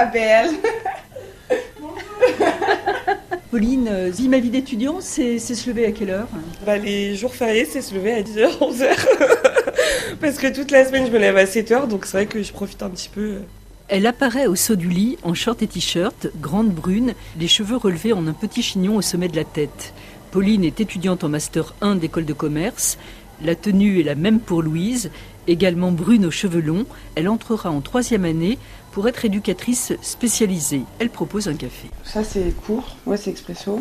[0.00, 0.50] ma belle.
[3.50, 6.28] Pauline, euh, vie ma vie d'étudiant, c'est se lever à quelle heure
[6.64, 8.86] bah, Les jours fériés, c'est se lever à 10h, 11h.
[10.20, 12.52] Parce que toute la semaine, je me lève à 7h, donc c'est vrai que je
[12.52, 13.38] profite un petit peu.
[13.88, 18.12] Elle apparaît au saut du lit en short et t-shirt, grande brune, les cheveux relevés
[18.12, 19.92] en un petit chignon au sommet de la tête.
[20.30, 22.98] Pauline est étudiante en master 1 d'école de commerce.
[23.42, 25.10] La tenue est la même pour Louise,
[25.48, 26.86] également brune aux cheveux longs.
[27.14, 28.58] Elle entrera en troisième année
[28.92, 30.82] pour être éducatrice spécialisée.
[30.98, 31.88] Elle propose un café.
[32.04, 33.80] Ça c'est court, ouais c'est expresso.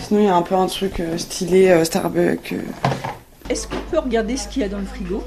[0.00, 2.52] Sinon il y a un peu un truc euh, stylé euh, Starbucks.
[2.52, 2.62] Euh.
[3.48, 5.22] Est-ce qu'on peut regarder ce qu'il y a dans le frigo?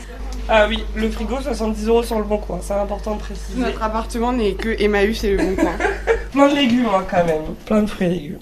[0.49, 3.59] Ah oui, le frigo 70 euros sur le bon coin, c'est important de préciser.
[3.59, 5.73] Notre appartement n'est que Emmaüs et le bon coin.
[6.33, 8.39] Plein de légumes hein, quand même, plein de fruits et légumes.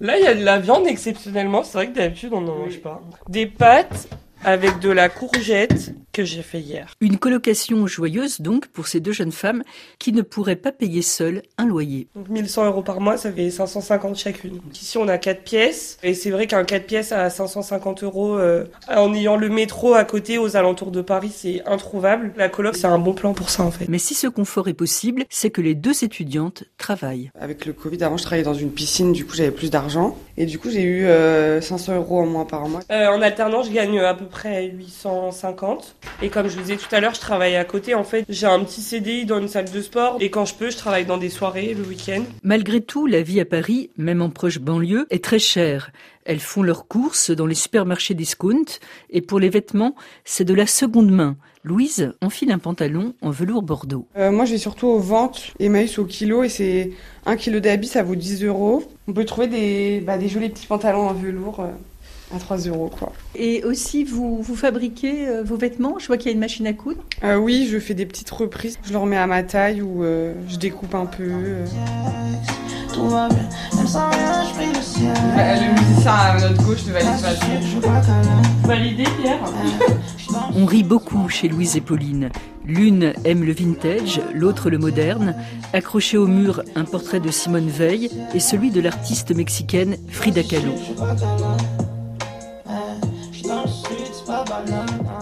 [0.00, 2.80] Là, il y a de la viande exceptionnellement, c'est vrai que d'habitude on n'en mange
[2.80, 3.02] pas.
[3.28, 4.08] Des pâtes
[4.44, 6.94] avec de la courgette que j'ai fait hier.
[7.00, 9.62] Une colocation joyeuse donc pour ces deux jeunes femmes
[9.98, 12.06] qui ne pourraient pas payer seules un loyer.
[12.14, 14.60] Donc 1100 euros par mois, ça fait 550 chacune.
[14.72, 18.64] ici on a 4 pièces et c'est vrai qu'un 4 pièces à 550 euros euh,
[18.88, 22.32] en ayant le métro à côté aux alentours de Paris, c'est introuvable.
[22.36, 23.88] La coloc c'est un bon plan pour ça en fait.
[23.88, 27.30] Mais si ce confort est possible, c'est que les deux étudiantes travaillent.
[27.38, 30.46] Avec le Covid, avant je travaillais dans une piscine, du coup j'avais plus d'argent et
[30.46, 31.06] du coup j'ai eu
[31.60, 32.80] 500 euh, euros en moins par mois.
[32.92, 35.96] Euh, en alternance, je gagne à peu près 850.
[36.22, 37.94] Et comme je vous disais tout à l'heure, je travaille à côté.
[37.94, 40.16] En fait, j'ai un petit CDI dans une salle de sport.
[40.20, 42.22] Et quand je peux, je travaille dans des soirées le week-end.
[42.42, 45.90] Malgré tout, la vie à Paris, même en proche banlieue, est très chère.
[46.24, 48.64] Elles font leurs courses dans les supermarchés discount.
[49.10, 49.94] Et pour les vêtements,
[50.24, 51.36] c'est de la seconde main.
[51.64, 54.06] Louise enfile un pantalon en velours bordeaux.
[54.16, 56.92] Euh, moi, j'ai surtout aux ventes Emmaüs au kilo et c'est
[57.24, 58.84] un kilo d'habits, ça vaut 10 euros.
[59.08, 61.60] On peut trouver des, bah, des jolis petits pantalons en velours.
[61.60, 61.68] Euh,
[62.34, 62.90] à 3 euros.
[62.96, 63.12] Quoi.
[63.34, 65.98] Et aussi, vous, vous fabriquez euh, vos vêtements?
[65.98, 67.00] Je vois qu'il y a une machine à coudre.
[67.22, 68.78] Euh, oui, je fais des petites reprises.
[68.84, 71.24] Je le remets à ma taille ou euh, je découpe un peu.
[71.24, 71.64] Le
[75.72, 79.38] musicien à notre gauche ne valide pas Validé, Pierre?
[80.56, 82.30] On rit beaucoup chez Louise et Pauline.
[82.66, 85.34] L'une aime le vintage, l'autre le moderne.
[85.72, 90.72] Accroché au mur, un portrait de Simone Veil et celui de l'artiste mexicaine Frida Kahlo.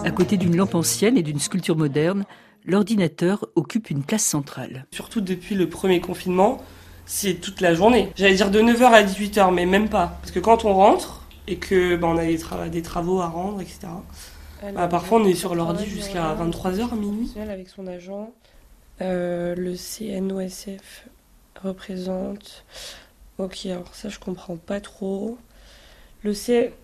[0.03, 2.25] À côté d'une lampe ancienne et d'une sculpture moderne,
[2.65, 4.85] l'ordinateur occupe une place centrale.
[4.91, 6.61] Surtout depuis le premier confinement,
[7.05, 8.09] c'est toute la journée.
[8.15, 10.17] J'allais dire de 9h à 18h, mais même pas.
[10.21, 13.87] Parce que quand on rentre et que bah, on a des, travaux à rendre, etc.
[14.73, 17.33] Bah, parfois on est sur l'ordi jusqu'à 23h, minuit.
[17.37, 18.31] Avec son agent,
[19.01, 21.07] euh, le CNOSF
[21.61, 22.65] représente.
[23.37, 25.37] Ok, alors ça je comprends pas trop.
[26.23, 26.33] Le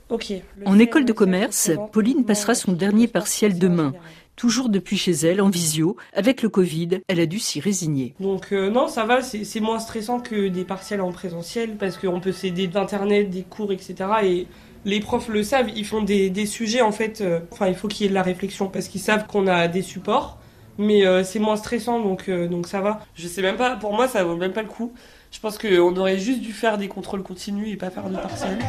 [0.09, 0.33] ok.
[0.65, 3.93] en école de commerce, Pauline passera son dernier partiel demain.
[4.35, 5.95] Toujours depuis chez elle, en visio.
[6.13, 8.15] Avec le Covid, elle a dû s'y résigner.
[8.19, 12.19] Donc euh, non, ça va, c'est moins stressant que des partiels en présentiel, parce qu'on
[12.19, 13.95] peut s'aider d'Internet, des cours, etc.
[14.23, 14.47] Et
[14.83, 18.03] les profs le savent, ils font des, sujets, en fait, euh, enfin, il faut qu'il
[18.03, 20.37] y ait de la réflexion, parce qu'ils savent qu'on a des supports,
[20.77, 22.99] mais euh, c'est moins stressant, donc, donc ça va.
[23.15, 24.93] Je sais même pas, pour moi, ça vaut même pas le coup.
[25.31, 28.59] Je pense qu'on aurait juste dû faire des contrôles continus et pas faire de partiels.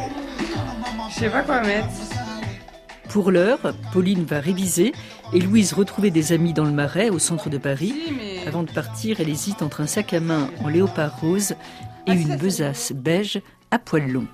[1.09, 1.87] Je sais pas quoi mettre.
[3.09, 3.59] Pour l'heure,
[3.91, 4.93] Pauline va réviser
[5.33, 7.93] et Louise retrouver des amis dans le Marais, au centre de Paris.
[8.47, 11.55] Avant de partir, elle hésite entre un sac à main en léopard rose
[12.07, 14.27] et une besace beige à poils longs.